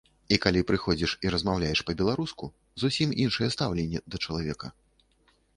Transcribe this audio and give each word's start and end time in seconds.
І 0.35 0.37
калі 0.43 0.61
прыходзіш 0.69 1.11
і 1.27 1.33
размаўляеш 1.35 1.83
па-беларуску, 1.89 2.45
зусім 2.85 3.15
іншае 3.27 3.49
стаўленне 3.57 3.99
да 4.13 4.25
чалавека. 4.25 4.67